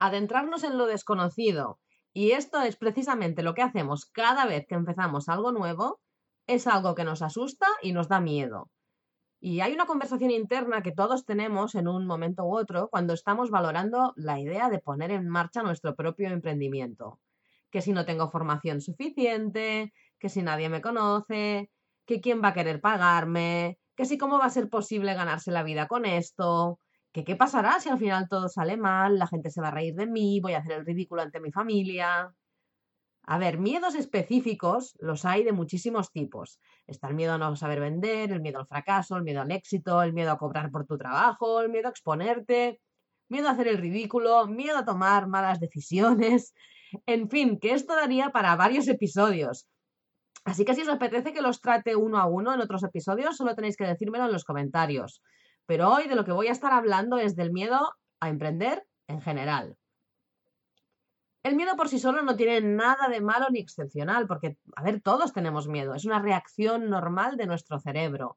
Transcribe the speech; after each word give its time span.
adentrarnos 0.00 0.64
en 0.64 0.76
lo 0.76 0.86
desconocido. 0.86 1.78
Y 2.12 2.32
esto 2.32 2.60
es 2.62 2.76
precisamente 2.76 3.44
lo 3.44 3.54
que 3.54 3.62
hacemos 3.62 4.06
cada 4.06 4.46
vez 4.46 4.66
que 4.66 4.74
empezamos 4.74 5.28
algo 5.28 5.52
nuevo, 5.52 6.00
es 6.48 6.66
algo 6.66 6.96
que 6.96 7.04
nos 7.04 7.22
asusta 7.22 7.66
y 7.82 7.92
nos 7.92 8.08
da 8.08 8.20
miedo. 8.20 8.70
Y 9.38 9.60
hay 9.60 9.72
una 9.72 9.86
conversación 9.86 10.32
interna 10.32 10.82
que 10.82 10.92
todos 10.92 11.24
tenemos 11.24 11.74
en 11.74 11.88
un 11.88 12.06
momento 12.06 12.44
u 12.44 12.56
otro 12.56 12.88
cuando 12.90 13.14
estamos 13.14 13.50
valorando 13.50 14.12
la 14.16 14.40
idea 14.40 14.68
de 14.68 14.80
poner 14.80 15.12
en 15.12 15.28
marcha 15.28 15.62
nuestro 15.62 15.94
propio 15.94 16.28
emprendimiento. 16.28 17.20
Que 17.70 17.80
si 17.80 17.92
no 17.92 18.04
tengo 18.04 18.30
formación 18.30 18.80
suficiente, 18.80 19.92
que 20.18 20.28
si 20.28 20.42
nadie 20.42 20.68
me 20.68 20.82
conoce, 20.82 21.70
que 22.04 22.20
quién 22.20 22.42
va 22.42 22.48
a 22.48 22.54
querer 22.54 22.80
pagarme, 22.80 23.78
que 23.94 24.04
si 24.04 24.18
cómo 24.18 24.38
va 24.38 24.46
a 24.46 24.50
ser 24.50 24.68
posible 24.68 25.14
ganarse 25.14 25.52
la 25.52 25.62
vida 25.62 25.86
con 25.86 26.04
esto, 26.04 26.80
que 27.12 27.24
qué 27.24 27.36
pasará 27.36 27.80
si 27.80 27.88
al 27.88 27.98
final 27.98 28.28
todo 28.28 28.48
sale 28.48 28.76
mal, 28.76 29.18
la 29.18 29.26
gente 29.26 29.50
se 29.50 29.60
va 29.60 29.68
a 29.68 29.72
reír 29.72 29.94
de 29.94 30.06
mí, 30.06 30.40
voy 30.40 30.54
a 30.54 30.58
hacer 30.58 30.72
el 30.72 30.86
ridículo 30.86 31.22
ante 31.22 31.40
mi 31.40 31.50
familia. 31.50 32.32
A 33.24 33.38
ver, 33.38 33.58
miedos 33.58 33.94
específicos 33.94 34.96
los 35.00 35.24
hay 35.24 35.44
de 35.44 35.52
muchísimos 35.52 36.10
tipos. 36.10 36.60
Está 36.86 37.08
el 37.08 37.14
miedo 37.14 37.34
a 37.34 37.38
no 37.38 37.54
saber 37.56 37.80
vender, 37.80 38.32
el 38.32 38.40
miedo 38.40 38.58
al 38.58 38.66
fracaso, 38.66 39.16
el 39.16 39.24
miedo 39.24 39.40
al 39.40 39.50
éxito, 39.52 40.02
el 40.02 40.12
miedo 40.12 40.32
a 40.32 40.38
cobrar 40.38 40.70
por 40.70 40.86
tu 40.86 40.96
trabajo, 40.96 41.60
el 41.60 41.68
miedo 41.68 41.88
a 41.88 41.90
exponerte, 41.90 42.80
miedo 43.28 43.48
a 43.48 43.52
hacer 43.52 43.68
el 43.68 43.78
ridículo, 43.78 44.46
miedo 44.46 44.78
a 44.78 44.84
tomar 44.84 45.28
malas 45.28 45.60
decisiones. 45.60 46.54
En 47.06 47.28
fin, 47.30 47.60
que 47.60 47.72
esto 47.72 47.94
daría 47.94 48.30
para 48.30 48.56
varios 48.56 48.88
episodios. 48.88 49.68
Así 50.44 50.64
que 50.64 50.74
si 50.74 50.82
os 50.82 50.88
apetece 50.88 51.32
que 51.32 51.42
los 51.42 51.60
trate 51.60 51.94
uno 51.94 52.18
a 52.18 52.26
uno 52.26 52.52
en 52.52 52.60
otros 52.60 52.82
episodios, 52.82 53.36
solo 53.36 53.54
tenéis 53.54 53.76
que 53.76 53.86
decírmelo 53.86 54.24
en 54.24 54.32
los 54.32 54.44
comentarios. 54.44 55.22
Pero 55.70 55.88
hoy 55.88 56.08
de 56.08 56.16
lo 56.16 56.24
que 56.24 56.32
voy 56.32 56.48
a 56.48 56.50
estar 56.50 56.72
hablando 56.72 57.18
es 57.18 57.36
del 57.36 57.52
miedo 57.52 57.94
a 58.18 58.28
emprender 58.28 58.88
en 59.06 59.20
general. 59.20 59.78
El 61.44 61.54
miedo 61.54 61.76
por 61.76 61.88
sí 61.88 62.00
solo 62.00 62.22
no 62.22 62.34
tiene 62.34 62.60
nada 62.60 63.08
de 63.08 63.20
malo 63.20 63.46
ni 63.50 63.60
excepcional, 63.60 64.26
porque, 64.26 64.56
a 64.74 64.82
ver, 64.82 65.00
todos 65.00 65.32
tenemos 65.32 65.68
miedo, 65.68 65.94
es 65.94 66.04
una 66.04 66.18
reacción 66.18 66.90
normal 66.90 67.36
de 67.36 67.46
nuestro 67.46 67.78
cerebro. 67.78 68.36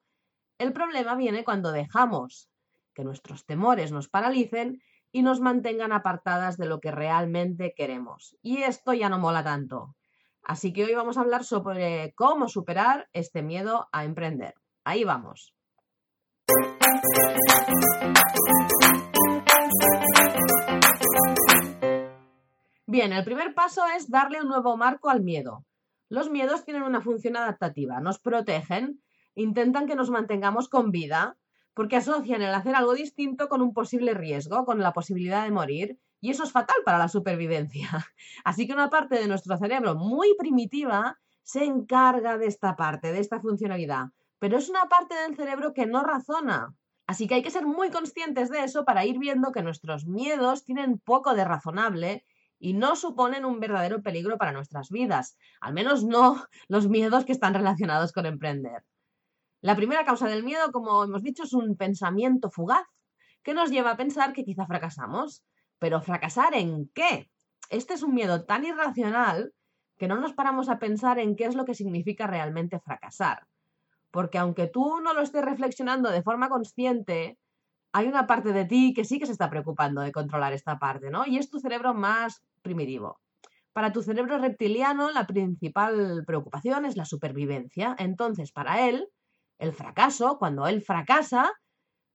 El 0.60 0.74
problema 0.74 1.16
viene 1.16 1.44
cuando 1.44 1.72
dejamos 1.72 2.52
que 2.94 3.04
nuestros 3.04 3.48
temores 3.48 3.92
nos 3.92 4.10
paralicen 4.10 4.84
y 5.12 5.24
nos 5.24 5.40
mantengan 5.40 5.92
apartadas 5.92 6.56
de 6.58 6.68
lo 6.68 6.80
que 6.80 6.92
realmente 6.92 7.74
queremos. 7.76 8.38
Y 8.44 8.62
esto 8.62 8.94
ya 8.94 9.10
no 9.10 9.18
mola 9.18 9.44
tanto. 9.44 9.96
Así 10.44 10.72
que 10.72 10.86
hoy 10.86 10.94
vamos 10.94 11.18
a 11.18 11.22
hablar 11.22 11.46
sobre 11.46 12.14
cómo 12.14 12.48
superar 12.48 13.10
este 13.12 13.42
miedo 13.42 13.90
a 13.92 14.06
emprender. 14.06 14.54
Ahí 14.84 15.04
vamos. 15.04 15.56
Bien, 22.86 23.12
el 23.12 23.24
primer 23.24 23.56
paso 23.56 23.82
es 23.98 24.10
darle 24.10 24.40
un 24.40 24.48
nuevo 24.48 24.78
marco 24.78 25.10
al 25.10 25.24
miedo. 25.24 25.66
Los 26.10 26.30
miedos 26.30 26.64
tienen 26.64 26.84
una 26.84 27.02
función 27.02 27.36
adaptativa, 27.36 28.00
nos 28.00 28.20
protegen, 28.20 29.02
intentan 29.34 29.88
que 29.88 29.96
nos 29.96 30.12
mantengamos 30.12 30.70
con 30.70 30.92
vida, 30.92 31.36
porque 31.74 31.96
asocian 31.96 32.42
el 32.44 32.54
hacer 32.54 32.76
algo 32.76 32.94
distinto 32.94 33.50
con 33.50 33.62
un 33.62 33.74
posible 33.74 34.14
riesgo, 34.14 34.64
con 34.64 34.80
la 34.80 34.94
posibilidad 34.94 35.44
de 35.44 35.52
morir, 35.52 36.00
y 36.22 36.30
eso 36.30 36.44
es 36.44 36.52
fatal 36.52 36.78
para 36.86 37.00
la 37.00 37.08
supervivencia. 37.08 37.90
Así 38.44 38.68
que 38.68 38.74
una 38.74 38.90
parte 38.90 39.16
de 39.16 39.28
nuestro 39.28 39.58
cerebro 39.58 39.96
muy 39.96 40.36
primitiva 40.38 41.20
se 41.42 41.64
encarga 41.66 42.38
de 42.38 42.46
esta 42.46 42.76
parte, 42.76 43.12
de 43.12 43.20
esta 43.20 43.40
funcionalidad, 43.40 44.12
pero 44.40 44.58
es 44.58 44.70
una 44.70 44.86
parte 44.86 45.16
del 45.16 45.36
cerebro 45.36 45.74
que 45.74 45.86
no 45.86 46.04
razona. 46.04 46.76
Así 47.14 47.28
que 47.28 47.36
hay 47.36 47.44
que 47.44 47.52
ser 47.52 47.68
muy 47.68 47.92
conscientes 47.92 48.50
de 48.50 48.64
eso 48.64 48.86
para 48.86 49.06
ir 49.06 49.20
viendo 49.20 49.52
que 49.52 49.62
nuestros 49.62 50.08
miedos 50.08 50.66
tienen 50.66 50.98
poco 50.98 51.36
de 51.36 51.46
razonable 51.46 52.26
y 52.58 52.74
no 52.74 52.96
suponen 52.96 53.46
un 53.46 53.60
verdadero 53.60 54.02
peligro 54.02 54.40
para 54.40 54.52
nuestras 54.52 54.90
vidas, 54.90 55.38
al 55.62 55.76
menos 55.76 56.04
no 56.04 56.44
los 56.68 56.88
miedos 56.90 57.24
que 57.24 57.32
están 57.32 57.54
relacionados 57.54 58.14
con 58.14 58.26
emprender. 58.26 58.84
La 59.62 59.76
primera 59.76 60.06
causa 60.06 60.28
del 60.28 60.44
miedo, 60.44 60.72
como 60.72 61.04
hemos 61.04 61.22
dicho, 61.22 61.44
es 61.44 61.54
un 61.54 61.78
pensamiento 61.78 62.50
fugaz 62.50 62.88
que 63.44 63.54
nos 63.54 63.70
lleva 63.70 63.92
a 63.92 63.98
pensar 63.98 64.34
que 64.34 64.44
quizá 64.44 64.66
fracasamos. 64.66 65.44
Pero 65.78 66.02
fracasar 66.02 66.56
en 66.56 66.90
qué? 66.96 67.30
Este 67.70 67.94
es 67.94 68.02
un 68.02 68.16
miedo 68.16 68.44
tan 68.46 68.66
irracional 68.66 69.54
que 70.00 70.08
no 70.08 70.20
nos 70.20 70.34
paramos 70.34 70.68
a 70.68 70.80
pensar 70.80 71.20
en 71.20 71.36
qué 71.36 71.46
es 71.46 71.54
lo 71.54 71.66
que 71.66 71.76
significa 71.76 72.26
realmente 72.26 72.80
fracasar. 72.80 73.46
Porque 74.14 74.38
aunque 74.38 74.68
tú 74.68 75.02
no 75.02 75.16
lo 75.16 75.24
estés 75.24 75.44
reflexionando 75.44 76.12
de 76.12 76.22
forma 76.22 76.48
consciente, 76.48 77.40
hay 77.94 78.06
una 78.06 78.28
parte 78.28 78.54
de 78.54 78.66
ti 78.66 78.94
que 78.94 79.06
sí 79.06 79.18
que 79.18 79.26
se 79.26 79.32
está 79.32 79.50
preocupando 79.50 80.02
de 80.02 80.12
controlar 80.12 80.54
esta 80.54 80.78
parte, 80.78 81.10
¿no? 81.10 81.26
Y 81.26 81.40
es 81.40 81.50
tu 81.50 81.60
cerebro 81.60 81.96
más 81.96 82.44
primitivo. 82.62 83.20
Para 83.74 83.92
tu 83.92 84.04
cerebro 84.04 84.38
reptiliano, 84.38 85.10
la 85.10 85.26
principal 85.26 86.24
preocupación 86.28 86.86
es 86.86 86.96
la 86.96 87.06
supervivencia. 87.06 87.96
Entonces, 87.98 88.52
para 88.52 88.88
él, 88.88 89.10
el 89.58 89.74
fracaso, 89.74 90.38
cuando 90.38 90.68
él 90.68 90.84
fracasa, 90.84 91.52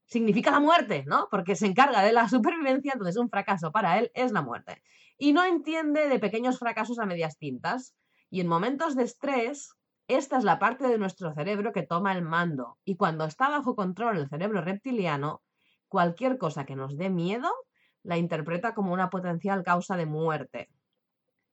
significa 0.05 0.53
la 0.53 0.61
muerte, 0.61 1.03
¿no? 1.05 1.27
Porque 1.33 1.57
se 1.57 1.67
encarga 1.67 2.05
de 2.05 2.13
la 2.13 2.29
supervivencia, 2.29 2.93
entonces 2.93 3.17
un 3.17 3.29
fracaso 3.29 3.73
para 3.73 3.99
él 3.99 4.13
es 4.15 4.31
la 4.31 4.43
muerte. 4.43 4.85
Y 5.19 5.33
no 5.33 5.45
entiende 5.45 6.09
de 6.09 6.21
pequeños 6.21 6.61
fracasos 6.61 7.01
a 7.01 7.07
medias 7.07 7.39
tintas. 7.39 7.97
Y 8.31 8.41
en 8.41 8.47
momentos 8.47 8.95
de 8.95 9.03
estrés, 9.03 9.75
esta 10.09 10.39
es 10.39 10.45
la 10.45 10.59
parte 10.59 10.89
de 10.89 10.99
nuestro 10.99 11.33
cerebro 11.35 11.73
que 11.73 11.83
toma 11.83 12.13
el 12.13 12.23
mando 12.23 12.79
y 12.85 12.97
cuando 12.97 13.25
está 13.25 13.49
bajo 13.49 13.77
control 13.77 14.17
el 14.17 14.29
cerebro 14.29 14.63
reptiliano, 14.63 15.43
cualquier 15.87 16.39
cosa 16.39 16.65
que 16.65 16.77
nos 16.77 16.97
dé 16.97 17.11
miedo 17.11 17.49
la 18.03 18.17
interpreta 18.17 18.75
como 18.75 18.93
una 18.93 19.11
potencial 19.11 19.63
causa 19.63 19.97
de 19.97 20.07
muerte. 20.07 20.71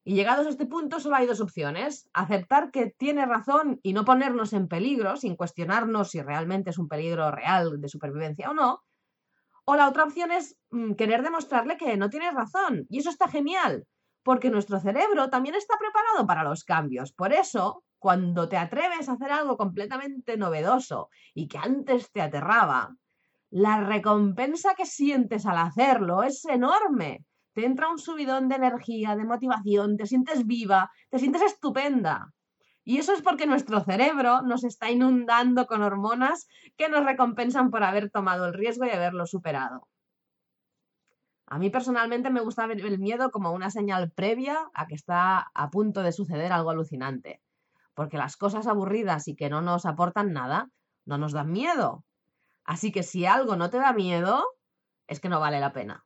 Y 0.06 0.14
llegados 0.14 0.46
a 0.46 0.52
este 0.52 0.68
punto 0.68 1.00
solo 1.00 1.16
hay 1.16 1.26
dos 1.26 1.42
opciones. 1.42 2.10
Aceptar 2.14 2.72
que 2.72 2.92
tiene 2.92 3.26
razón 3.26 3.80
y 3.82 3.92
no 3.92 4.06
ponernos 4.06 4.54
en 4.54 4.68
peligro 4.68 5.18
sin 5.18 5.36
cuestionarnos 5.36 6.12
si 6.12 6.22
realmente 6.22 6.70
es 6.70 6.78
un 6.78 6.88
peligro 6.88 7.32
real 7.32 7.82
de 7.82 7.90
supervivencia 7.90 8.52
o 8.52 8.54
no. 8.54 8.84
O 9.66 9.76
la 9.76 9.90
otra 9.90 10.04
opción 10.04 10.32
es 10.32 10.58
mm, 10.70 10.94
querer 10.94 11.24
demostrarle 11.24 11.76
que 11.76 11.98
no 11.98 12.10
tiene 12.10 12.30
razón. 12.30 12.86
Y 12.88 13.00
eso 13.00 13.10
está 13.10 13.28
genial, 13.28 13.88
porque 14.22 14.52
nuestro 14.52 14.80
cerebro 14.80 15.30
también 15.32 15.56
está 15.56 15.76
preparado 15.80 16.28
para 16.28 16.44
los 16.44 16.64
cambios. 16.64 17.12
Por 17.12 17.34
eso, 17.34 17.84
cuando 18.06 18.48
te 18.48 18.56
atreves 18.56 19.10
a 19.10 19.14
hacer 19.14 19.32
algo 19.32 19.58
completamente 19.58 20.38
novedoso 20.38 21.10
y 21.34 21.48
que 21.48 21.58
antes 21.58 22.12
te 22.12 22.22
aterraba, 22.22 22.96
la 23.50 23.82
recompensa 23.82 24.76
que 24.76 24.86
sientes 24.86 25.48
al 25.48 25.58
hacerlo 25.58 26.22
es 26.22 26.46
enorme. 26.46 27.26
Te 27.54 27.66
entra 27.66 27.90
un 27.90 27.98
subidón 27.98 28.48
de 28.48 28.58
energía, 28.58 29.16
de 29.16 29.26
motivación, 29.26 29.98
te 29.98 30.06
sientes 30.06 30.46
viva, 30.46 30.92
te 31.10 31.18
sientes 31.18 31.42
estupenda. 31.42 32.32
Y 32.84 33.00
eso 33.00 33.12
es 33.12 33.24
porque 33.24 33.48
nuestro 33.48 33.84
cerebro 33.84 34.44
nos 34.44 34.64
está 34.64 34.92
inundando 34.92 35.66
con 35.66 35.82
hormonas 35.82 36.48
que 36.78 36.90
nos 36.90 37.04
recompensan 37.06 37.72
por 37.72 37.84
haber 37.84 38.12
tomado 38.12 38.46
el 38.46 38.54
riesgo 38.54 38.86
y 38.86 38.92
haberlo 38.92 39.26
superado. 39.26 39.88
A 41.48 41.58
mí 41.58 41.72
personalmente 41.72 42.30
me 42.30 42.42
gusta 42.42 42.68
ver 42.68 42.86
el 42.86 43.00
miedo 43.00 43.32
como 43.32 43.52
una 43.52 43.72
señal 43.72 44.12
previa 44.12 44.70
a 44.76 44.86
que 44.86 44.94
está 44.94 45.50
a 45.56 45.72
punto 45.72 46.04
de 46.04 46.12
suceder 46.12 46.52
algo 46.52 46.70
alucinante 46.70 47.42
porque 47.96 48.18
las 48.18 48.38
cosas 48.38 48.68
aburridas 48.68 49.28
y 49.28 49.36
que 49.36 49.50
no 49.50 49.62
nos 49.62 49.86
aportan 49.86 50.34
nada 50.34 50.70
no 51.06 51.18
nos 51.18 51.32
dan 51.34 51.52
miedo. 51.52 52.04
Así 52.64 52.92
que 52.92 53.04
si 53.04 53.26
algo 53.26 53.56
no 53.56 53.70
te 53.70 53.78
da 53.78 53.94
miedo, 53.94 54.44
es 55.08 55.20
que 55.20 55.30
no 55.30 55.40
vale 55.40 55.60
la 55.60 55.74
pena. 55.74 56.06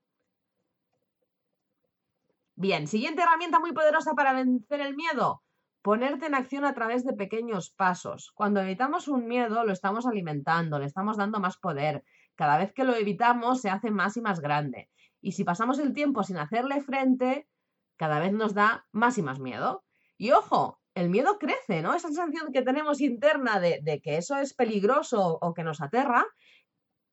Bien, 2.55 2.87
siguiente 2.87 3.21
herramienta 3.21 3.59
muy 3.59 3.71
poderosa 3.71 4.13
para 4.13 4.33
vencer 4.33 4.81
el 4.81 4.95
miedo. 4.95 5.41
Ponerte 5.81 6.25
en 6.25 6.35
acción 6.35 6.65
a 6.65 6.73
través 6.73 7.05
de 7.05 7.13
pequeños 7.13 7.71
pasos. 7.71 8.31
Cuando 8.35 8.59
evitamos 8.59 9.07
un 9.07 9.27
miedo, 9.27 9.63
lo 9.63 9.71
estamos 9.71 10.05
alimentando, 10.05 10.77
le 10.77 10.85
estamos 10.85 11.15
dando 11.15 11.39
más 11.39 11.57
poder. 11.57 12.03
Cada 12.35 12.57
vez 12.57 12.73
que 12.73 12.83
lo 12.83 12.93
evitamos, 12.93 13.61
se 13.61 13.69
hace 13.69 13.91
más 13.91 14.17
y 14.17 14.21
más 14.21 14.41
grande. 14.41 14.89
Y 15.21 15.31
si 15.31 15.45
pasamos 15.45 15.79
el 15.79 15.93
tiempo 15.93 16.23
sin 16.23 16.35
hacerle 16.35 16.81
frente, 16.81 17.47
cada 17.95 18.19
vez 18.19 18.33
nos 18.33 18.53
da 18.53 18.85
más 18.91 19.17
y 19.17 19.21
más 19.21 19.39
miedo. 19.39 19.85
Y 20.17 20.31
ojo, 20.31 20.78
el 20.99 21.09
miedo 21.09 21.39
crece, 21.39 21.81
¿no? 21.81 21.93
Esa 21.93 22.09
sensación 22.09 22.51
que 22.51 22.61
tenemos 22.61 23.01
interna 23.01 23.59
de, 23.59 24.01
que 24.03 24.17
eso 24.17 24.37
es 24.37 24.53
peligroso 24.53 25.37
o 25.41 25.53
que 25.53 25.63
nos 25.63 25.81
aterra, 25.81 26.25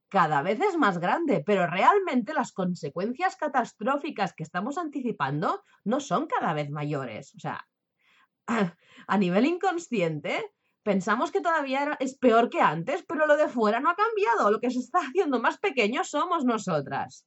cada 0.08 0.42
vez 0.42 0.60
es 0.60 0.76
más 0.76 0.98
grande, 0.98 1.42
pero 1.44 1.66
realmente 1.66 2.34
las 2.34 2.52
consecuencias 2.52 3.36
catastróficas 3.36 4.34
que 4.34 4.42
estamos 4.42 4.78
anticipando 4.78 5.62
no 5.84 6.00
son 6.00 6.26
cada 6.26 6.52
vez 6.52 6.70
mayores. 6.70 7.34
O 7.34 7.40
sea, 7.40 7.66
a, 8.46 9.18
nivel 9.18 9.46
inconsciente, 9.46 10.52
pensamos 10.82 11.30
que 11.30 11.40
todavía 11.40 11.96
es 12.00 12.16
peor 12.16 12.50
que 12.50 12.60
antes, 12.60 13.04
pero 13.06 13.26
lo 13.26 13.36
de 13.36 13.48
fuera 13.48 13.80
no 13.80 13.90
ha 13.90 13.96
cambiado. 13.96 14.50
Lo 14.50 14.60
que 14.60 14.70
se 14.70 14.78
está 14.78 14.98
haciendo 15.06 15.40
más 15.40 15.58
pequeño 15.58 16.04
somos 16.04 16.44
nosotras. 16.44 17.26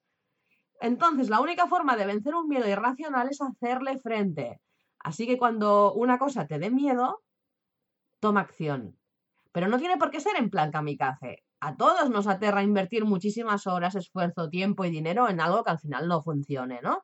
Entonces, 0.82 1.30
la 1.30 1.42
única 1.42 1.68
forma 1.68 1.98
de 1.98 2.06
vencer 2.06 2.34
un 2.36 2.48
miedo 2.48 2.68
irracional 2.68 3.28
es 3.30 3.42
hacerle 3.42 4.00
frente. 4.00 4.62
Así 5.00 5.28
que 5.28 5.38
cuando 5.38 5.94
una 5.94 6.18
cosa 6.18 6.48
te 6.48 6.60
dé 6.60 6.70
miedo, 6.70 7.24
toma 8.20 8.42
acción. 8.42 8.98
Pero 9.52 9.68
no 9.68 9.80
tiene 9.80 9.98
por 9.98 10.12
qué 10.12 10.20
ser 10.20 10.36
en 10.38 10.50
plan 10.50 10.72
kamikaze. 10.72 11.44
A 11.62 11.76
todos 11.76 12.10
nos 12.10 12.28
aterra 12.28 12.64
invertir 12.64 13.06
muchísimas 13.06 13.68
horas, 13.68 13.96
esfuerzo, 13.96 14.50
tiempo 14.50 14.86
y 14.86 14.92
dinero 14.92 15.30
en 15.30 15.42
algo 15.42 15.64
que 15.64 15.72
al 15.72 15.80
final 15.80 16.08
no 16.08 16.22
funcione, 16.22 16.80
¿no? 16.82 17.04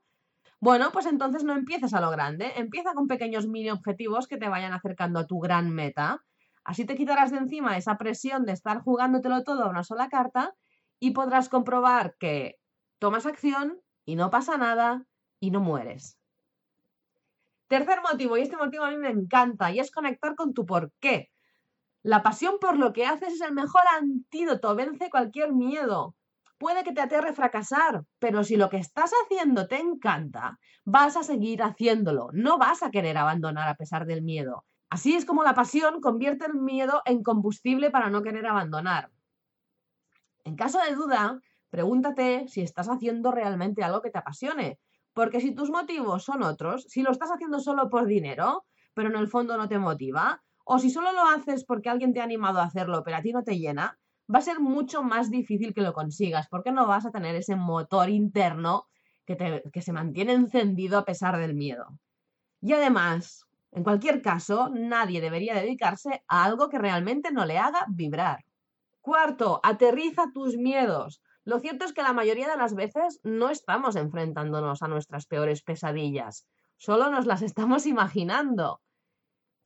Bueno, 0.62 0.92
pues 0.92 1.06
entonces 1.06 1.44
no 1.44 1.53
empieces 1.53 1.94
a 1.94 2.01
lo 2.01 2.09
grande, 2.09 2.53
empieza 2.56 2.94
con 2.94 3.07
pequeños 3.07 3.47
mini 3.47 3.69
objetivos 3.69 4.27
que 4.27 4.38
te 4.38 4.50
vayan 4.50 4.74
acercando 4.74 5.19
a 5.19 5.27
tu 5.27 5.39
gran 5.39 5.69
meta. 5.69 6.24
Así 6.63 6.86
te 6.86 6.95
quitarás 6.95 7.31
de 7.31 7.38
encima 7.38 7.77
esa 7.77 7.98
presión 7.98 8.45
de 8.45 8.53
estar 8.53 8.80
jugándotelo 8.81 9.44
todo 9.44 9.63
a 9.63 9.69
una 9.69 9.83
sola 9.83 10.09
carta 10.09 10.56
y 11.00 11.12
podrás 11.12 11.50
comprobar 11.50 12.15
que 12.19 12.57
tomas 13.00 13.25
acción 13.25 13.81
y 14.06 14.15
no 14.15 14.31
pasa 14.31 14.57
nada 14.57 15.06
y 15.39 15.51
no 15.51 15.59
mueres. 15.59 16.18
Tercer 17.67 18.01
motivo, 18.01 18.38
y 18.38 18.41
este 18.41 18.57
motivo 18.57 18.83
a 18.83 18.91
mí 18.91 18.97
me 18.97 19.09
encanta, 19.09 19.71
y 19.71 19.79
es 19.79 19.91
conectar 19.91 20.35
con 20.35 20.53
tu 20.53 20.65
por 20.65 20.91
qué. 21.00 21.31
La 22.03 22.21
pasión 22.21 22.57
por 22.59 22.77
lo 22.77 22.94
que 22.94 23.06
haces 23.07 23.33
es 23.33 23.41
el 23.41 23.53
mejor 23.53 23.81
antídoto, 23.97 24.75
vence 24.75 25.09
cualquier 25.09 25.53
miedo. 25.53 26.15
Puede 26.59 26.83
que 26.83 26.94
te 26.94 27.01
aterre 27.01 27.33
fracasar, 27.33 28.03
pero 28.19 28.44
si 28.44 28.56
lo 28.56 28.69
que 28.69 28.77
estás 28.77 29.12
haciendo 29.23 29.67
te 29.67 29.77
encanta, 29.77 30.59
vas 30.85 31.17
a 31.17 31.23
seguir 31.23 31.63
haciéndolo, 31.63 32.29
no 32.31 32.57
vas 32.57 32.83
a 32.83 32.91
querer 32.91 33.17
abandonar 33.17 33.67
a 33.67 33.75
pesar 33.75 34.06
del 34.06 34.21
miedo. 34.21 34.65
Así 34.89 35.15
es 35.15 35.25
como 35.25 35.44
la 35.44 35.56
pasión 35.56 36.00
convierte 36.00 36.45
el 36.45 36.53
miedo 36.53 37.01
en 37.06 37.23
combustible 37.23 37.89
para 37.89 38.12
no 38.12 38.21
querer 38.21 38.45
abandonar. 38.45 39.09
En 40.44 40.56
caso 40.56 40.79
de 40.79 40.94
duda, 40.94 41.39
pregúntate 41.71 42.47
si 42.47 42.62
estás 42.62 42.88
haciendo 42.88 43.31
realmente 43.31 43.83
algo 43.83 44.01
que 44.01 44.12
te 44.12 44.19
apasione, 44.19 44.79
porque 45.15 45.39
si 45.39 45.56
tus 45.56 45.71
motivos 45.71 46.25
son 46.25 46.44
otros, 46.44 46.83
si 46.89 47.01
lo 47.01 47.09
estás 47.09 47.31
haciendo 47.31 47.59
solo 47.62 47.89
por 47.89 48.06
dinero, 48.06 48.65
pero 48.94 49.09
en 49.09 49.15
el 49.15 49.29
fondo 49.29 49.57
no 49.57 49.69
te 49.69 49.79
motiva, 49.79 50.44
o 50.65 50.77
si 50.77 50.89
solo 50.89 51.13
lo 51.13 51.21
haces 51.29 51.63
porque 51.63 51.89
alguien 51.89 52.13
te 52.13 52.19
ha 52.19 52.25
animado 52.25 52.59
a 52.59 52.65
hacerlo, 52.65 53.01
pero 53.03 53.17
a 53.17 53.21
ti 53.21 53.31
no 53.31 53.41
te 53.41 53.57
llena, 53.57 53.97
va 54.33 54.39
a 54.39 54.41
ser 54.41 54.59
mucho 54.59 55.03
más 55.03 55.31
difícil 55.31 55.73
que 55.73 55.81
lo 55.81 55.94
consigas, 55.94 56.47
porque 56.50 56.73
no 56.73 56.85
vas 56.85 57.06
a 57.06 57.12
tener 57.12 57.33
ese 57.35 57.56
motor 57.56 58.09
interno 58.09 58.88
que, 59.25 59.63
que 59.71 59.81
se 59.81 59.94
mantiene 59.94 60.33
encendido 60.33 60.97
a 60.97 61.06
pesar 61.06 61.38
del 61.38 61.56
miedo. 61.56 61.97
Y 62.59 62.73
además, 62.73 63.45
en 63.71 63.83
cualquier 63.83 64.21
caso, 64.21 64.69
nadie 64.69 65.21
debería 65.21 65.56
dedicarse 65.56 66.25
a 66.27 66.44
algo 66.44 66.67
que 66.67 66.77
realmente 66.77 67.31
no 67.31 67.45
le 67.45 67.57
haga 67.57 67.85
vibrar. 67.88 68.44
Cuarto, 69.00 69.62
aterriza 69.63 70.25
tus 70.33 70.57
miedos. 70.57 71.21
Lo 71.45 71.59
cierto 71.59 71.86
es 71.86 71.94
que 71.94 72.01
la 72.01 72.13
mayoría 72.13 72.50
de 72.50 72.57
las 72.57 72.74
veces 72.74 73.19
no 73.24 73.50
estamos 73.50 73.95
enfrentándonos 73.95 74.81
a 74.81 74.88
nuestras 74.88 75.27
peores 75.27 75.62
pesadillas, 75.62 76.47
solo 76.75 77.12
nos 77.12 77.27
las 77.27 77.42
estamos 77.44 77.86
imaginando. 77.86 78.81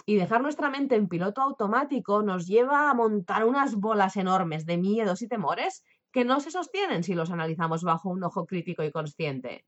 Y 0.06 0.16
dejar 0.16 0.42
nuestra 0.42 0.70
mente 0.70 0.96
en 0.96 1.08
piloto 1.08 1.42
automático 1.42 2.22
nos 2.22 2.48
lleva 2.48 2.90
a 2.90 2.94
montar 2.94 3.46
unas 3.46 3.76
bolas 3.76 4.18
enormes 4.18 4.66
de 4.66 4.78
miedos 4.78 5.22
y 5.22 5.28
temores 5.28 5.84
que 6.12 6.26
no 6.26 6.40
se 6.40 6.52
sostienen 6.52 7.04
si 7.04 7.14
los 7.14 7.32
analizamos 7.32 7.84
bajo 7.84 8.10
un 8.10 8.24
ojo 8.24 8.46
crítico 8.46 8.84
y 8.84 8.92
consciente. 8.92 9.66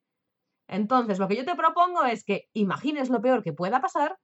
Entonces, 0.67 1.19
lo 1.19 1.27
que 1.27 1.35
yo 1.35 1.45
te 1.45 1.55
propongo 1.55 2.03
es 2.05 2.23
que 2.23 2.49
imagines 2.53 3.09
lo 3.09 3.21
peor 3.21 3.43
que 3.43 3.53
pueda 3.53 3.81
pasar 3.81 4.17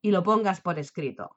y 0.00 0.10
lo 0.10 0.22
pongas 0.22 0.60
por 0.60 0.78
escrito. 0.78 1.36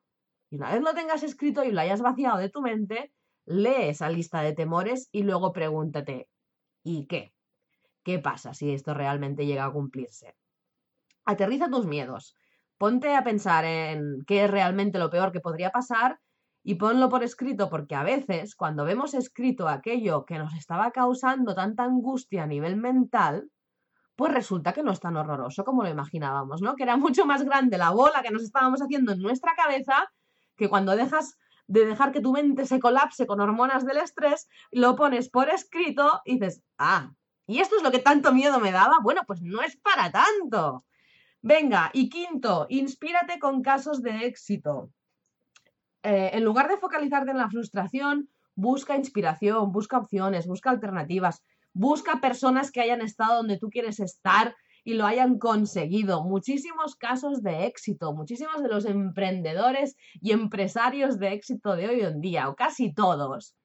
Y 0.50 0.56
una 0.56 0.72
vez 0.72 0.81
lo 0.81 0.94
tengas 0.94 1.24
escrito 1.24 1.63
y 1.63 1.72
lo 1.72 1.81
hayas 1.81 2.01
vaciado 2.01 2.38
de 2.38 2.50
tu 2.50 2.62
mente, 2.62 3.13
lee 3.45 3.90
esa 3.90 4.10
lista 4.10 4.42
de 4.42 4.54
temores 4.54 5.10
y 5.12 5.24
luego 5.24 5.54
pregúntate, 5.54 6.30
¿y 6.84 7.06
qué? 7.07 7.34
¿Qué 8.04 8.19
pasa 8.19 8.54
si 8.54 8.74
esto 8.74 8.94
realmente 8.94 9.45
llega 9.45 9.66
a 9.66 9.72
cumplirse? 9.72 10.36
Aterriza 11.25 11.69
tus 11.69 11.86
miedos, 11.86 12.36
ponte 12.78 13.16
a 13.16 13.24
pensar 13.24 13.66
en 13.66 14.24
qué 14.28 14.45
es 14.45 14.51
realmente 14.51 15.00
lo 15.00 15.10
peor 15.10 15.31
que 15.31 15.40
podría 15.40 15.72
pasar 15.72 16.19
y 16.63 16.75
ponlo 16.75 17.10
por 17.10 17.24
escrito 17.24 17.69
porque 17.69 17.95
a 17.95 18.04
veces 18.04 18.56
cuando 18.56 18.86
vemos 18.86 19.13
escrito 19.13 19.68
aquello 19.68 20.25
que 20.25 20.38
nos 20.38 20.54
estaba 20.54 20.92
causando 20.92 21.56
tanta 21.56 21.84
angustia 21.84 22.44
a 22.44 22.48
nivel 22.48 22.78
mental, 22.78 23.50
pues 24.16 24.34
resulta 24.34 24.74
que 24.74 24.84
no 24.84 24.92
es 24.92 25.00
tan 25.00 25.18
horroroso 25.18 25.63
como 25.66 25.84
lo 25.84 25.89
imaginábamos, 25.89 26.62
¿no? 26.62 26.75
Que 26.75 26.84
era 26.84 26.98
mucho 26.98 27.25
más 27.25 27.44
grande 27.44 27.78
la 27.78 27.92
bola 27.92 28.22
que 28.22 28.31
nos 28.31 28.44
estábamos 28.44 28.81
haciendo 28.81 29.12
en 29.12 29.22
nuestra 29.22 29.54
cabeza 29.56 30.12
que 30.56 30.69
cuando 30.69 30.96
dejas 30.96 31.38
de 31.68 31.86
dejar 31.86 32.12
que 32.12 32.21
tu 32.21 32.31
mente 32.31 32.65
se 32.65 32.80
colapse 32.80 33.25
con 33.25 33.39
hormonas 33.39 33.86
del 33.86 33.98
estrés, 33.98 34.48
lo 34.71 34.95
pones 34.95 35.30
por 35.30 35.50
escrito 35.50 36.21
y 36.25 36.33
dices, 36.33 36.62
ah, 36.77 37.12
¿y 37.48 37.60
esto 37.60 37.77
es 37.77 37.83
lo 37.83 37.92
que 37.92 38.00
tanto 38.00 38.33
miedo 38.33 38.60
me 38.60 38.71
daba? 38.71 38.98
Bueno, 39.01 39.21
pues 39.25 39.42
no 39.42 39.62
es 39.62 39.77
para 39.77 40.12
tanto. 40.12 40.86
Venga, 41.42 41.89
y 41.94 42.10
quinto, 42.10 42.68
inspírate 42.69 43.39
con 43.39 43.62
casos 43.62 44.01
de 44.01 44.25
éxito. 44.25 44.92
Eh, 46.04 46.31
en 46.33 46.44
lugar 46.44 46.69
de 46.69 46.77
focalizarte 46.77 47.31
en 47.31 47.38
la 47.38 47.50
frustración, 47.50 48.30
busca 48.56 48.95
inspiración, 48.95 49.71
busca 49.71 49.98
opciones, 49.98 50.48
busca 50.48 50.69
alternativas, 50.69 51.44
busca 51.74 52.21
personas 52.21 52.71
que 52.71 52.81
hayan 52.81 53.01
estado 53.01 53.38
donde 53.38 53.57
tú 53.57 53.69
quieres 53.69 54.00
estar 54.00 54.56
y 54.84 54.96
lo 54.96 55.06
hayan 55.06 55.38
conseguido. 55.40 56.24
Muchísimos 56.24 56.96
casos 56.96 57.42
de 57.42 57.66
éxito, 57.66 58.14
muchísimos 58.14 58.62
de 58.62 58.70
los 58.70 58.86
emprendedores 58.86 59.96
y 60.22 60.32
empresarios 60.32 61.20
de 61.20 61.34
éxito 61.34 61.76
de 61.76 61.90
hoy 61.90 62.02
en 62.02 62.22
día, 62.22 62.50
o 62.50 62.56
casi 62.56 62.94
todos, 62.94 63.56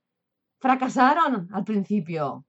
fracasaron 0.61 1.49
al 1.53 1.65
principio. 1.65 2.45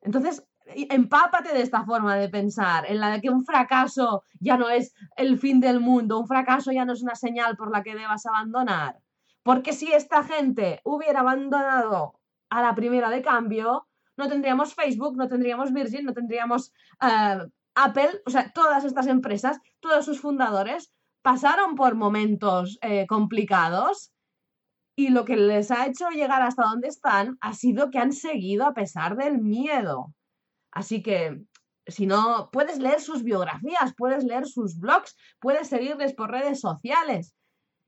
Entonces, 0.00 0.44
empápate 0.66 1.52
de 1.52 1.62
esta 1.62 1.84
forma 1.84 2.16
de 2.16 2.28
pensar, 2.28 2.84
en 2.90 3.00
la 3.00 3.10
de 3.10 3.20
que 3.20 3.30
un 3.30 3.44
fracaso 3.44 4.24
ya 4.40 4.56
no 4.56 4.68
es 4.68 4.94
el 5.16 5.38
fin 5.38 5.60
del 5.60 5.80
mundo, 5.80 6.18
un 6.18 6.26
fracaso 6.26 6.72
ya 6.72 6.84
no 6.84 6.92
es 6.92 7.02
una 7.02 7.14
señal 7.14 7.56
por 7.56 7.70
la 7.70 7.82
que 7.82 7.94
debas 7.94 8.26
abandonar. 8.26 8.98
Porque 9.42 9.72
si 9.72 9.92
esta 9.92 10.24
gente 10.24 10.80
hubiera 10.84 11.20
abandonado 11.20 12.18
a 12.50 12.62
la 12.62 12.74
primera 12.74 13.10
de 13.10 13.22
cambio, 13.22 13.86
no 14.16 14.28
tendríamos 14.28 14.74
Facebook, 14.74 15.16
no 15.16 15.28
tendríamos 15.28 15.72
Virgin, 15.72 16.04
no 16.04 16.12
tendríamos 16.12 16.72
eh, 17.00 17.38
Apple, 17.76 18.22
o 18.24 18.30
sea, 18.30 18.50
todas 18.52 18.84
estas 18.84 19.06
empresas, 19.06 19.60
todos 19.80 20.04
sus 20.04 20.20
fundadores 20.20 20.90
pasaron 21.22 21.74
por 21.74 21.94
momentos 21.94 22.78
eh, 22.80 23.06
complicados 23.06 24.12
y 24.96 25.10
lo 25.10 25.26
que 25.26 25.36
les 25.36 25.70
ha 25.70 25.86
hecho 25.86 26.08
llegar 26.08 26.40
hasta 26.40 26.64
donde 26.64 26.88
están 26.88 27.36
ha 27.42 27.52
sido 27.52 27.90
que 27.90 27.98
han 27.98 28.12
seguido 28.12 28.64
a 28.64 28.72
pesar 28.72 29.16
del 29.16 29.38
miedo. 29.38 30.14
Así 30.72 31.02
que, 31.02 31.42
si 31.86 32.06
no, 32.06 32.48
puedes 32.50 32.78
leer 32.78 33.00
sus 33.00 33.22
biografías, 33.22 33.94
puedes 33.94 34.24
leer 34.24 34.46
sus 34.46 34.78
blogs, 34.78 35.14
puedes 35.38 35.68
seguirles 35.68 36.14
por 36.14 36.30
redes 36.30 36.60
sociales. 36.60 37.34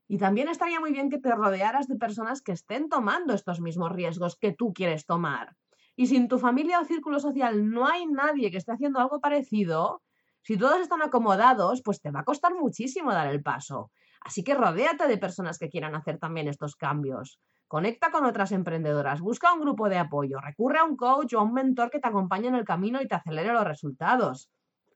Y 0.06 0.18
también 0.18 0.48
estaría 0.48 0.80
muy 0.80 0.92
bien 0.92 1.08
que 1.08 1.18
te 1.18 1.34
rodearas 1.34 1.88
de 1.88 1.96
personas 1.96 2.42
que 2.42 2.52
estén 2.52 2.90
tomando 2.90 3.32
estos 3.32 3.60
mismos 3.60 3.90
riesgos 3.92 4.36
que 4.36 4.52
tú 4.52 4.74
quieres 4.74 5.06
tomar. 5.06 5.56
Y 5.98 6.06
si 6.06 6.14
en 6.14 6.28
tu 6.28 6.38
familia 6.38 6.78
o 6.78 6.84
círculo 6.84 7.18
social 7.18 7.68
no 7.68 7.88
hay 7.88 8.06
nadie 8.06 8.52
que 8.52 8.58
esté 8.58 8.70
haciendo 8.70 9.00
algo 9.00 9.20
parecido, 9.20 10.00
si 10.42 10.56
todos 10.56 10.80
están 10.80 11.02
acomodados, 11.02 11.82
pues 11.82 12.00
te 12.00 12.12
va 12.12 12.20
a 12.20 12.24
costar 12.24 12.54
muchísimo 12.54 13.12
dar 13.12 13.26
el 13.26 13.42
paso. 13.42 13.90
Así 14.20 14.44
que 14.44 14.54
rodéate 14.54 15.08
de 15.08 15.18
personas 15.18 15.58
que 15.58 15.68
quieran 15.68 15.96
hacer 15.96 16.20
también 16.20 16.46
estos 16.46 16.76
cambios. 16.76 17.40
Conecta 17.66 18.12
con 18.12 18.24
otras 18.26 18.52
emprendedoras, 18.52 19.20
busca 19.20 19.52
un 19.52 19.60
grupo 19.60 19.88
de 19.88 19.98
apoyo, 19.98 20.38
recurre 20.40 20.78
a 20.78 20.84
un 20.84 20.96
coach 20.96 21.34
o 21.34 21.40
a 21.40 21.42
un 21.42 21.52
mentor 21.52 21.90
que 21.90 21.98
te 21.98 22.06
acompañe 22.06 22.46
en 22.46 22.54
el 22.54 22.64
camino 22.64 23.02
y 23.02 23.08
te 23.08 23.16
acelere 23.16 23.52
los 23.52 23.64
resultados. 23.64 24.52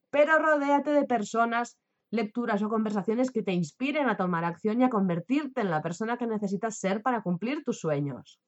Pero 0.09 0.39
rodéate 0.39 0.93
de 0.93 1.05
personas, 1.05 1.81
lecturas 2.11 2.63
o 2.63 2.69
conversaciones 2.69 3.33
que 3.33 3.43
te 3.43 3.53
inspiren 3.53 4.09
a 4.09 4.17
tomar 4.17 4.45
acción 4.45 4.81
y 4.81 4.85
a 4.85 4.89
convertirte 4.89 5.63
en 5.63 5.71
la 5.71 5.83
persona 5.83 6.17
que 6.17 6.29
necesitas 6.29 6.79
ser 6.79 7.03
para 7.03 7.23
cumplir 7.23 7.65
tus 7.65 7.81
sueños. 7.81 8.39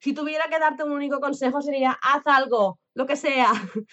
Si 0.00 0.14
tuviera 0.14 0.48
que 0.48 0.58
darte 0.58 0.84
un 0.84 0.92
único 0.92 1.20
consejo 1.20 1.60
sería, 1.62 1.98
haz 2.02 2.22
algo, 2.26 2.78
lo 2.94 3.06
que 3.06 3.16
sea. 3.16 3.50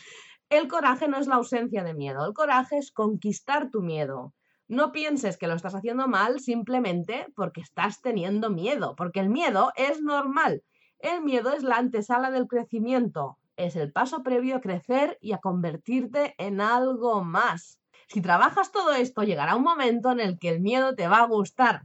El 0.50 0.68
coraje 0.68 1.08
no 1.08 1.18
es 1.18 1.28
la 1.28 1.36
ausencia 1.36 1.84
de 1.84 1.96
miedo, 1.96 2.28
el 2.28 2.34
coraje 2.34 2.78
es 2.78 2.92
conquistar 2.92 3.72
tu 3.72 3.82
miedo. 3.82 4.36
No 4.68 4.92
pienses 4.92 5.38
que 5.38 5.48
lo 5.48 5.56
estás 5.56 5.74
haciendo 5.74 6.08
mal 6.08 6.40
simplemente 6.40 7.26
porque 7.36 7.62
estás 7.62 8.02
teniendo 8.02 8.52
miedo, 8.52 8.96
porque 8.96 9.20
el 9.20 9.30
miedo 9.30 9.72
es 9.76 10.02
normal. 10.02 10.64
El 11.00 11.24
miedo 11.24 11.54
es 11.54 11.64
la 11.64 11.78
antesala 11.78 12.30
del 12.30 12.48
crecimiento, 12.48 13.40
es 13.56 13.76
el 13.76 13.92
paso 13.92 14.22
previo 14.22 14.58
a 14.58 14.62
crecer 14.62 15.18
y 15.22 15.32
a 15.34 15.40
convertirte 15.40 16.36
en 16.38 16.62
algo 16.62 17.24
más. 17.24 17.80
Si 18.08 18.22
trabajas 18.22 18.72
todo 18.72 18.94
esto, 18.94 19.24
llegará 19.24 19.56
un 19.56 19.64
momento 19.64 20.12
en 20.12 20.20
el 20.20 20.38
que 20.38 20.50
el 20.50 20.62
miedo 20.62 20.94
te 20.94 21.08
va 21.08 21.18
a 21.18 21.28
gustar, 21.28 21.84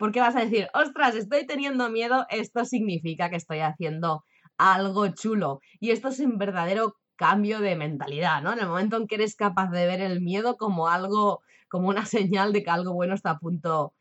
porque 0.00 0.20
vas 0.20 0.34
a 0.34 0.40
decir, 0.40 0.66
ostras, 0.72 1.14
estoy 1.14 1.46
teniendo 1.46 1.90
miedo, 1.90 2.24
esto 2.30 2.64
significa 2.64 3.28
que 3.28 3.36
estoy 3.36 3.58
haciendo 3.58 4.24
algo 4.56 5.06
chulo. 5.08 5.60
Y 5.78 5.90
esto 5.90 6.08
es 6.08 6.20
un 6.20 6.38
verdadero 6.38 6.94
cambio 7.16 7.60
de 7.60 7.76
mentalidad, 7.76 8.40
¿no? 8.42 8.54
En 8.54 8.60
el 8.60 8.66
momento 8.66 8.96
en 8.96 9.06
que 9.06 9.16
eres 9.16 9.36
capaz 9.36 9.70
de 9.70 9.86
ver 9.86 10.00
el 10.00 10.22
miedo 10.22 10.56
como 10.56 10.88
algo, 10.88 11.42
como 11.68 11.88
una 11.90 12.06
señal 12.06 12.54
de 12.54 12.62
que 12.62 12.70
algo 12.70 12.94
bueno 12.94 13.14
está 13.14 13.32
a 13.32 13.38
punto 13.38 13.92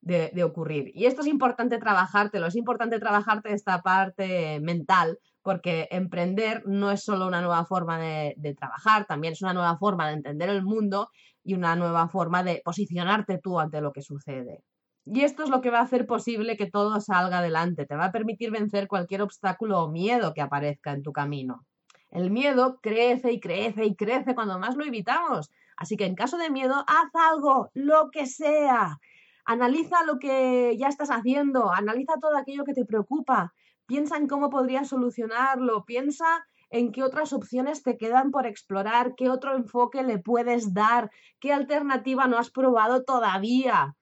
de, 0.00 0.42
ocurrir. 0.42 0.90
Y 0.94 1.04
esto 1.04 1.20
es 1.20 1.26
importante 1.26 1.76
trabajártelo, 1.76 2.46
es 2.46 2.56
importante 2.56 2.98
trabajarte 2.98 3.52
esta 3.52 3.82
parte 3.82 4.58
mental, 4.60 5.18
porque 5.42 5.86
emprender 5.90 6.62
no 6.64 6.90
es 6.90 7.04
solo 7.04 7.26
una 7.26 7.42
nueva 7.42 7.66
forma 7.66 7.98
de, 7.98 8.56
trabajar, 8.58 9.04
también 9.04 9.34
es 9.34 9.42
una 9.42 9.52
nueva 9.52 9.76
forma 9.76 10.08
de 10.08 10.14
entender 10.14 10.48
el 10.48 10.62
mundo 10.62 11.10
y 11.44 11.52
una 11.52 11.76
nueva 11.76 12.08
forma 12.08 12.42
de 12.42 12.62
posicionarte 12.64 13.36
tú 13.36 13.60
ante 13.60 13.82
lo 13.82 13.92
que 13.92 14.00
sucede. 14.00 14.64
Y 15.04 15.22
esto 15.22 15.42
es 15.42 15.50
lo 15.50 15.60
que 15.60 15.70
va 15.70 15.80
a 15.80 15.82
hacer 15.82 16.06
posible 16.06 16.56
que 16.56 16.70
todo 16.70 17.00
salga 17.00 17.38
adelante, 17.38 17.86
te 17.86 17.96
va 17.96 18.06
a 18.06 18.12
permitir 18.12 18.50
vencer 18.50 18.86
cualquier 18.86 19.22
obstáculo 19.22 19.82
o 19.82 19.90
miedo 19.90 20.32
que 20.32 20.40
aparezca 20.40 20.92
en 20.92 21.02
tu 21.02 21.12
camino. 21.12 21.66
El 22.10 22.30
miedo 22.30 22.78
crece 22.80 23.32
y 23.32 23.40
crece 23.40 23.84
y 23.84 23.96
crece 23.96 24.34
cuando 24.34 24.58
más 24.58 24.76
lo 24.76 24.84
evitamos. 24.84 25.50
Así 25.76 25.96
que 25.96 26.04
en 26.04 26.14
caso 26.14 26.36
de 26.36 26.50
miedo, 26.50 26.84
haz 26.86 27.10
algo, 27.14 27.70
lo 27.74 28.10
que 28.10 28.26
sea. 28.26 28.98
Analiza 29.44 30.04
lo 30.04 30.18
que 30.18 30.76
ya 30.78 30.88
estás 30.88 31.10
haciendo, 31.10 31.72
analiza 31.72 32.14
todo 32.20 32.36
aquello 32.36 32.64
que 32.64 32.74
te 32.74 32.84
preocupa, 32.84 33.54
piensa 33.86 34.16
en 34.16 34.28
cómo 34.28 34.50
podrías 34.50 34.88
solucionarlo, 34.88 35.84
piensa 35.84 36.46
en 36.70 36.92
qué 36.92 37.02
otras 37.02 37.32
opciones 37.32 37.82
te 37.82 37.96
quedan 37.96 38.30
por 38.30 38.46
explorar, 38.46 39.14
qué 39.16 39.28
otro 39.28 39.56
enfoque 39.56 40.02
le 40.02 40.18
puedes 40.18 40.72
dar, 40.72 41.10
qué 41.40 41.52
alternativa 41.52 42.28
no 42.28 42.38
has 42.38 42.50
probado 42.50 43.02
todavía. 43.02 43.96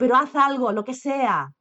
Pero 0.00 0.16
haz 0.16 0.34
algo, 0.34 0.72
lo 0.72 0.82
que 0.82 0.94
sea. 0.94 1.52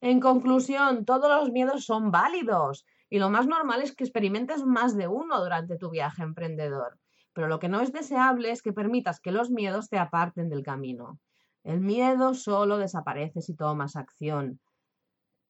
En 0.00 0.18
conclusión, 0.18 1.04
todos 1.04 1.30
los 1.30 1.52
miedos 1.52 1.84
son 1.84 2.10
válidos 2.10 2.84
y 3.08 3.20
lo 3.20 3.30
más 3.30 3.46
normal 3.46 3.80
es 3.80 3.94
que 3.94 4.02
experimentes 4.02 4.64
más 4.64 4.96
de 4.96 5.06
uno 5.06 5.40
durante 5.40 5.78
tu 5.78 5.88
viaje 5.88 6.24
emprendedor. 6.24 6.98
Pero 7.32 7.46
lo 7.46 7.60
que 7.60 7.68
no 7.68 7.80
es 7.80 7.92
deseable 7.92 8.50
es 8.50 8.60
que 8.60 8.72
permitas 8.72 9.20
que 9.20 9.30
los 9.30 9.50
miedos 9.50 9.88
te 9.88 9.98
aparten 9.98 10.48
del 10.48 10.64
camino. 10.64 11.20
El 11.62 11.80
miedo 11.80 12.34
solo 12.34 12.76
desaparece 12.76 13.40
si 13.40 13.54
tomas 13.54 13.94
acción. 13.94 14.58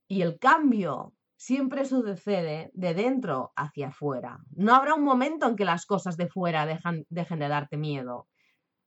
Y 0.06 0.20
el 0.20 0.38
cambio 0.38 1.14
siempre 1.36 1.86
sucede 1.86 2.70
de 2.74 2.92
dentro 2.92 3.54
hacia 3.56 3.88
afuera. 3.88 4.40
No 4.50 4.74
habrá 4.74 4.92
un 4.92 5.04
momento 5.04 5.48
en 5.48 5.56
que 5.56 5.64
las 5.64 5.86
cosas 5.86 6.18
de 6.18 6.28
fuera 6.28 6.66
dejan, 6.66 7.06
dejen 7.08 7.38
de 7.38 7.48
darte 7.48 7.78
miedo. 7.78 8.28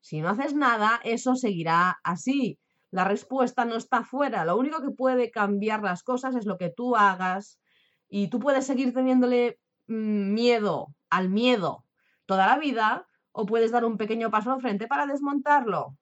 Si 0.01 0.21
no 0.21 0.29
haces 0.29 0.53
nada, 0.53 0.99
eso 1.03 1.33
seguirá 1.33 1.97
así. 2.03 2.59
La 2.91 3.03
respuesta 3.03 3.65
no 3.65 3.75
está 3.75 4.03
fuera. 4.03 4.45
Lo 4.45 4.57
único 4.57 4.81
que 4.81 4.91
puede 4.91 5.31
cambiar 5.31 5.83
las 5.83 6.03
cosas 6.03 6.35
es 6.35 6.45
lo 6.45 6.57
que 6.57 6.69
tú 6.69 6.95
hagas. 6.95 7.59
Y 8.07 8.29
tú 8.29 8.39
puedes 8.39 8.65
seguir 8.65 8.93
teniéndole 8.93 9.59
mm, 9.87 10.33
miedo 10.33 10.95
al 11.09 11.29
miedo 11.29 11.85
toda 12.25 12.47
la 12.47 12.57
vida 12.57 13.07
o 13.31 13.45
puedes 13.45 13.71
dar 13.71 13.85
un 13.85 13.97
pequeño 13.97 14.29
paso 14.29 14.51
al 14.51 14.61
frente 14.61 14.87
para 14.87 15.07
desmontarlo. 15.07 15.97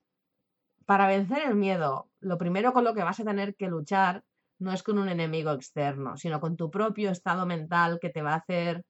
Para 0.86 1.08
vencer 1.08 1.44
el 1.48 1.56
miedo, 1.56 2.10
lo 2.20 2.38
primero 2.38 2.74
con 2.74 2.84
lo 2.84 2.94
que 2.94 3.04
vas 3.04 3.20
a 3.20 3.26
tener 3.26 3.56
que 3.56 3.68
luchar 3.68 4.24
no 4.60 4.72
es 4.72 4.84
con 4.84 4.98
un 4.98 5.10
enemigo 5.10 5.52
externo, 5.52 6.18
sino 6.18 6.40
con 6.40 6.58
tu 6.58 6.72
propio 6.72 7.12
estado 7.12 7.46
mental 7.46 8.00
que 8.02 8.10
te 8.10 8.22
va 8.22 8.34
a 8.34 8.38
hacer 8.38 8.84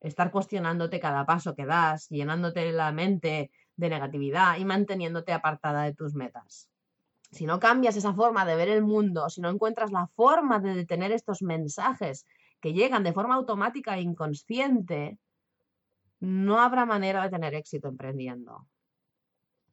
estar 0.00 0.30
cuestionándote 0.30 1.00
cada 1.00 1.24
paso 1.24 1.54
que 1.54 1.66
das, 1.66 2.08
llenándote 2.10 2.70
la 2.72 2.92
mente 2.92 3.50
de 3.76 3.88
negatividad 3.88 4.58
y 4.58 4.64
manteniéndote 4.64 5.32
apartada 5.32 5.84
de 5.84 5.94
tus 5.94 6.14
metas. 6.14 6.68
Si 7.34 7.46
no 7.46 7.58
cambias 7.58 7.96
esa 7.96 8.14
forma 8.14 8.46
de 8.46 8.54
ver 8.54 8.68
el 8.68 8.82
mundo, 8.82 9.28
si 9.28 9.40
no 9.40 9.50
encuentras 9.50 9.90
la 9.90 10.06
forma 10.14 10.60
de 10.60 10.72
detener 10.72 11.10
estos 11.10 11.42
mensajes 11.42 12.26
que 12.60 12.72
llegan 12.72 13.02
de 13.02 13.12
forma 13.12 13.34
automática 13.34 13.96
e 13.96 14.02
inconsciente, 14.02 15.18
no 16.20 16.60
habrá 16.60 16.86
manera 16.86 17.24
de 17.24 17.30
tener 17.30 17.54
éxito 17.54 17.88
emprendiendo. 17.88 18.68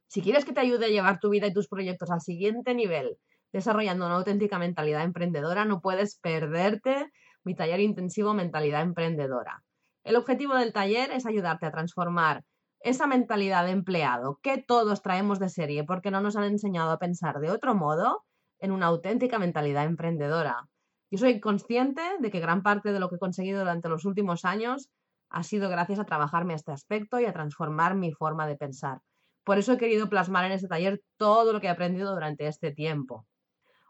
Si 0.07 0.23
quieres 0.23 0.43
que 0.43 0.53
te 0.53 0.59
ayude 0.59 0.87
a 0.87 0.89
llevar 0.89 1.19
tu 1.19 1.29
vida 1.29 1.45
y 1.45 1.53
tus 1.53 1.67
proyectos 1.67 2.09
al 2.09 2.21
siguiente 2.21 2.73
nivel, 2.73 3.19
desarrollando 3.53 4.07
una 4.07 4.15
auténtica 4.15 4.57
mentalidad 4.57 5.03
emprendedora, 5.03 5.63
no 5.63 5.81
puedes 5.81 6.17
perderte 6.17 7.11
mi 7.43 7.53
taller 7.53 7.79
intensivo 7.79 8.33
Mentalidad 8.33 8.81
Emprendedora. 8.81 9.63
El 10.03 10.15
objetivo 10.15 10.55
del 10.55 10.73
taller 10.73 11.11
es 11.11 11.27
ayudarte 11.27 11.67
a 11.67 11.71
transformar 11.71 12.43
esa 12.83 13.07
mentalidad 13.07 13.65
de 13.65 13.71
empleado 13.71 14.39
que 14.41 14.57
todos 14.57 15.01
traemos 15.01 15.39
de 15.39 15.49
serie 15.49 15.83
porque 15.83 16.11
no 16.11 16.21
nos 16.21 16.35
han 16.35 16.45
enseñado 16.45 16.91
a 16.91 16.99
pensar 16.99 17.39
de 17.39 17.51
otro 17.51 17.75
modo 17.75 18.25
en 18.59 18.71
una 18.71 18.87
auténtica 18.87 19.39
mentalidad 19.39 19.85
emprendedora. 19.85 20.67
Yo 21.09 21.17
soy 21.17 21.39
consciente 21.39 22.01
de 22.19 22.31
que 22.31 22.39
gran 22.39 22.63
parte 22.63 22.93
de 22.93 22.99
lo 22.99 23.09
que 23.09 23.15
he 23.15 23.19
conseguido 23.19 23.59
durante 23.59 23.89
los 23.89 24.05
últimos 24.05 24.45
años 24.45 24.89
ha 25.29 25.43
sido 25.43 25.69
gracias 25.69 25.99
a 25.99 26.05
trabajarme 26.05 26.53
este 26.53 26.71
aspecto 26.71 27.19
y 27.19 27.25
a 27.25 27.33
transformar 27.33 27.95
mi 27.95 28.11
forma 28.11 28.47
de 28.47 28.55
pensar. 28.55 29.01
Por 29.43 29.57
eso 29.57 29.73
he 29.73 29.77
querido 29.77 30.09
plasmar 30.09 30.45
en 30.45 30.51
este 30.51 30.67
taller 30.67 31.01
todo 31.17 31.53
lo 31.53 31.61
que 31.61 31.67
he 31.67 31.69
aprendido 31.71 32.13
durante 32.13 32.47
este 32.47 32.71
tiempo. 32.71 33.25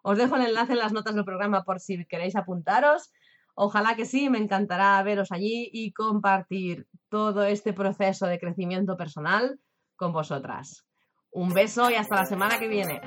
Os 0.03 0.17
dejo 0.17 0.35
el 0.35 0.47
enlace 0.47 0.73
en 0.73 0.79
las 0.79 0.93
notas 0.93 1.13
del 1.13 1.25
programa 1.25 1.63
por 1.63 1.79
si 1.79 2.05
queréis 2.05 2.35
apuntaros. 2.35 3.11
Ojalá 3.55 3.95
que 3.95 4.05
sí, 4.05 4.29
me 4.29 4.37
encantará 4.37 5.01
veros 5.03 5.31
allí 5.31 5.69
y 5.71 5.91
compartir 5.93 6.87
todo 7.09 7.43
este 7.43 7.73
proceso 7.73 8.25
de 8.27 8.39
crecimiento 8.39 8.97
personal 8.97 9.59
con 9.95 10.13
vosotras. 10.13 10.85
Un 11.31 11.53
beso 11.53 11.89
y 11.89 11.95
hasta 11.95 12.15
la 12.15 12.25
semana 12.25 12.59
que 12.59 12.67
viene. 12.67 13.01